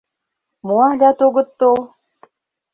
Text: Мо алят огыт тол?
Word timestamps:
Мо 0.65 0.75
алят 0.89 1.19
огыт 1.27 1.49
тол? 1.59 1.79